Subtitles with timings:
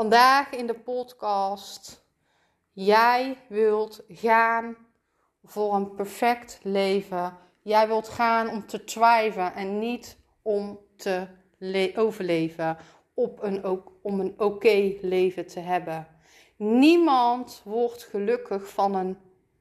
[0.00, 2.04] Vandaag in de podcast.
[2.72, 4.76] Jij wilt gaan
[5.44, 7.36] voor een perfect leven.
[7.62, 11.26] Jij wilt gaan om te thriven en niet om te
[11.94, 12.76] overleven.
[13.14, 16.06] Op een, om een oké leven te hebben.
[16.56, 19.18] Niemand wordt gelukkig van een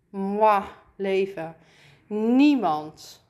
[0.10, 0.64] moi
[0.96, 1.56] leven.
[2.08, 3.26] Niemand.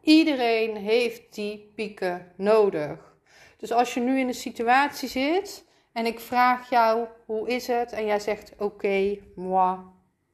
[0.00, 3.16] Iedereen heeft die pieken nodig.
[3.56, 7.92] Dus als je nu in een situatie zit en ik vraag jou hoe is het
[7.92, 9.78] en jij zegt oké, moi,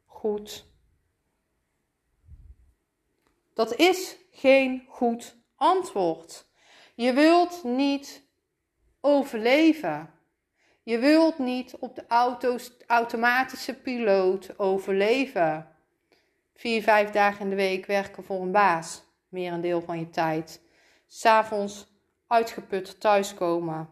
[0.06, 0.66] goed.
[3.54, 6.46] Dat is geen goed antwoord.
[6.94, 8.22] Je wilt niet
[9.00, 10.10] overleven.
[10.82, 15.68] Je wilt niet op de auto's, automatische piloot overleven.
[16.54, 19.02] Vier, vijf dagen in de week werken voor een baas.
[19.28, 20.62] Meer een deel van je tijd.
[21.06, 21.86] S'avonds
[22.26, 23.88] uitgeput thuiskomen.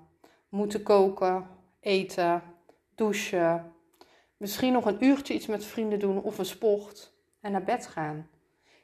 [0.49, 1.58] Moeten koken,
[1.89, 2.43] eten,
[2.95, 3.73] douchen.
[4.37, 7.13] Misschien nog een uurtje iets met vrienden doen of een sport.
[7.41, 8.31] En naar bed gaan.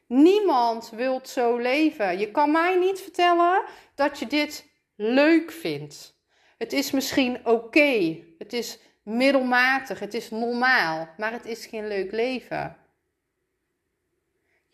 [0.07, 2.19] Niemand wil zo leven.
[2.19, 6.19] Je kan mij niet vertellen dat je dit leuk vindt.
[6.59, 8.19] Het is misschien oké.
[8.39, 9.99] Het is middelmatig.
[9.99, 11.09] Het is normaal.
[11.17, 12.77] Maar het is geen leuk leven.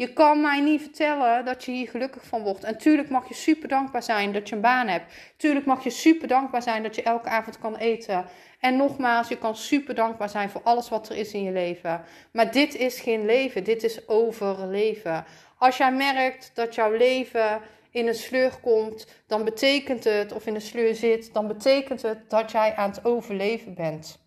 [0.01, 2.65] Je kan mij niet vertellen dat je hier gelukkig van wordt.
[2.65, 5.13] En tuurlijk mag je super dankbaar zijn dat je een baan hebt.
[5.37, 8.25] Tuurlijk mag je super dankbaar zijn dat je elke avond kan eten.
[8.61, 12.05] En nogmaals, je kan super dankbaar zijn voor alles wat er is in je leven.
[12.33, 15.25] Maar dit is geen leven, dit is overleven.
[15.59, 20.55] Als jij merkt dat jouw leven in een sleur komt, dan betekent het, of in
[20.55, 24.19] een sleur zit, dan betekent het dat jij aan het overleven bent.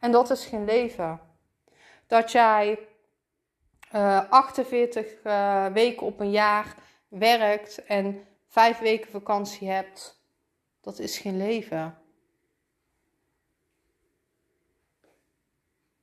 [0.00, 1.20] En dat is geen leven.
[2.06, 2.78] Dat jij
[3.94, 6.74] uh, 48 uh, weken op een jaar
[7.08, 10.22] werkt en 5 weken vakantie hebt,
[10.80, 11.98] dat is geen leven.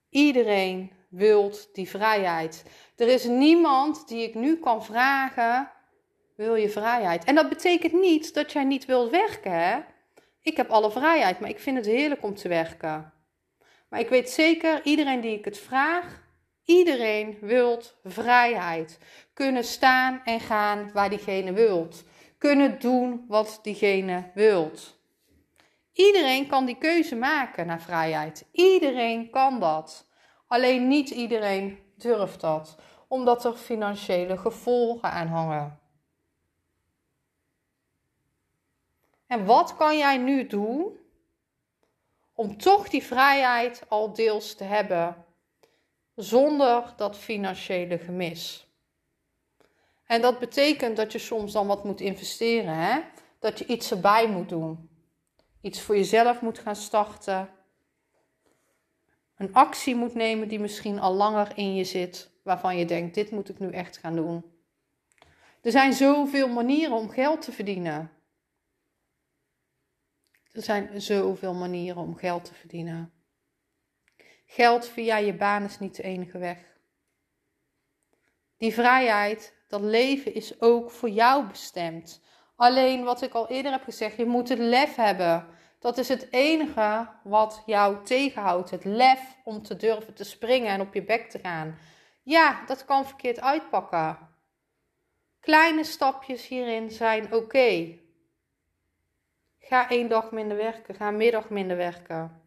[0.09, 2.63] Iedereen wilt die vrijheid.
[2.95, 5.71] Er is niemand die ik nu kan vragen:
[6.35, 7.23] wil je vrijheid?
[7.23, 9.51] En dat betekent niet dat jij niet wilt werken.
[9.51, 9.79] Hè?
[10.41, 13.13] Ik heb alle vrijheid, maar ik vind het heerlijk om te werken.
[13.89, 16.23] Maar ik weet zeker, iedereen die ik het vraag,
[16.69, 18.99] iedereen wilt vrijheid.
[19.33, 22.03] Kunnen staan en gaan waar diegene wilt.
[22.37, 24.97] Kunnen doen wat diegene wilt.
[25.93, 28.45] Iedereen kan die keuze maken naar vrijheid.
[28.51, 30.07] Iedereen kan dat.
[30.47, 35.79] Alleen niet iedereen durft dat, omdat er financiële gevolgen aan hangen.
[39.27, 40.97] En wat kan jij nu doen
[42.33, 45.25] om toch die vrijheid al deels te hebben,
[46.23, 48.67] zonder dat financiële gemis?
[50.05, 52.99] En dat betekent dat je soms dan wat moet investeren, hè?
[53.39, 54.89] dat je iets erbij moet doen.
[55.61, 57.49] Iets voor jezelf moet gaan starten
[59.39, 63.31] een actie moet nemen die misschien al langer in je zit, waarvan je denkt: dit
[63.31, 64.43] moet ik nu echt gaan doen.
[65.61, 68.11] Er zijn zoveel manieren om geld te verdienen.
[70.51, 73.11] Er zijn zoveel manieren om geld te verdienen.
[74.51, 76.57] Geld via je baan is niet de enige weg.
[78.57, 82.21] Die vrijheid, dat leven is ook voor jou bestemd.
[82.55, 86.27] Alleen wat ik al eerder heb gezegd, je moet het lef hebben dat is het
[86.31, 88.69] enige wat jou tegenhoudt.
[88.69, 91.77] Het lef om te durven te springen en op je bek te gaan.
[92.23, 94.17] Ja, dat kan verkeerd uitpakken.
[95.39, 97.97] Kleine stapjes hierin zijn oké.
[99.59, 100.95] Ga één dag minder werken.
[100.95, 102.38] Ga middag minder werken.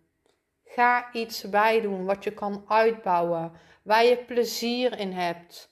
[0.74, 3.52] Ga iets bijdoen wat je kan uitbouwen.
[3.82, 5.70] Waar je plezier in hebt.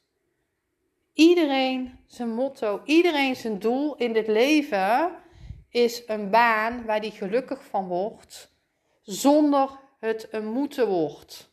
[1.12, 5.12] Iedereen zijn motto, iedereen zijn doel in dit leven
[5.68, 8.52] is een baan waar die gelukkig van wordt,
[9.02, 9.70] zonder
[10.00, 11.50] het een moeten wordt.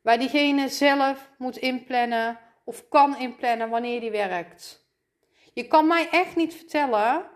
[0.00, 4.86] Waar diegene zelf moet inplannen of kan inplannen wanneer die werkt.
[5.52, 7.30] Je kan mij echt niet vertellen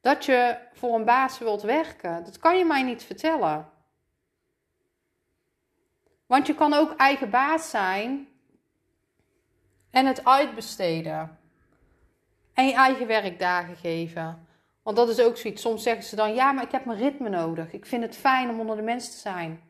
[0.00, 2.24] dat je voor een baas wilt werken.
[2.24, 3.70] Dat kan je mij niet vertellen.
[6.26, 8.28] Want je kan ook eigen baas zijn
[9.90, 11.38] en het uitbesteden.
[12.54, 14.46] En je eigen werkdagen geven.
[14.82, 15.62] Want dat is ook zoiets.
[15.62, 17.72] Soms zeggen ze dan: ja, maar ik heb mijn ritme nodig.
[17.72, 19.62] Ik vind het fijn om onder de mensen te zijn.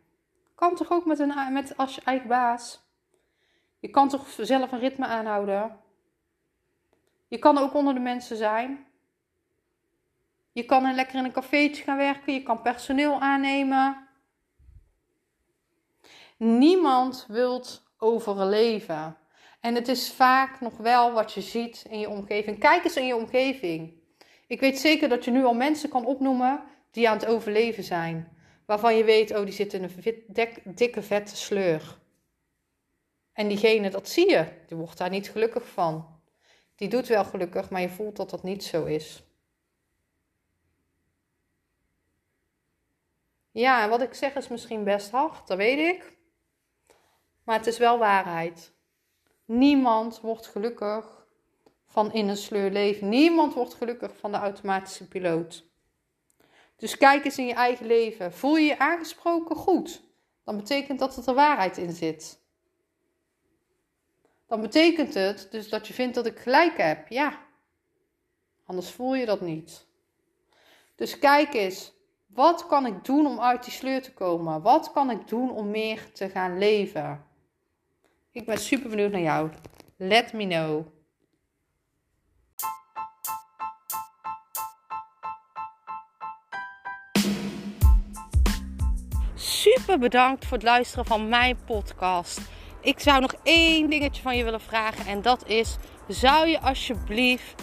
[0.55, 2.81] Kan toch ook met, een, met als je eigen baas?
[3.79, 5.77] Je kan toch zelf een ritme aanhouden?
[7.29, 8.87] Je kan ook onder de mensen zijn.
[10.59, 12.33] Je kan lekker in een cafeetje gaan werken.
[12.33, 14.09] Je kan personeel aannemen.
[16.37, 19.17] Niemand wilt overleven.
[19.61, 22.59] En het is vaak nog wel wat je ziet in je omgeving.
[22.59, 23.93] Kijk eens in je omgeving.
[24.47, 28.37] Ik weet zeker dat je nu al mensen kan opnoemen die aan het overleven zijn.
[28.67, 29.91] Waarvan je weet, oh, die zitten in
[30.35, 31.99] een dikke vette sleur.
[33.33, 36.21] En diegene, dat zie je, die wordt daar niet gelukkig van.
[36.77, 39.28] Die doet wel gelukkig, maar je voelt dat dat niet zo is.
[43.51, 46.17] Ja, wat ik zeg is misschien best hard, dat weet ik.
[47.45, 48.73] Maar het is wel waarheid.
[49.45, 51.27] Niemand wordt gelukkig
[51.87, 53.09] van in een sleur leven.
[53.09, 55.65] Niemand wordt gelukkig van de automatische piloot.
[56.77, 58.33] Dus kijk eens in je eigen leven.
[58.33, 60.03] Voel je je aangesproken goed?
[60.45, 62.41] Dan betekent dat er waarheid in zit.
[64.47, 67.09] Dan betekent het dus dat je vindt dat ik gelijk heb.
[67.09, 67.47] Ja.
[68.65, 69.87] Anders voel je dat niet.
[70.95, 71.93] Dus kijk eens.
[72.35, 74.63] Wat kan ik doen om uit die sleur te komen?
[74.63, 77.25] Wat kan ik doen om meer te gaan leven?
[78.33, 79.51] Ik ben super benieuwd naar jou.
[79.97, 80.87] Let me know.
[89.35, 92.41] Super bedankt voor het luisteren van mijn podcast.
[92.81, 95.77] Ik zou nog één dingetje van je willen vragen en dat is:
[96.09, 97.63] zou je alsjeblieft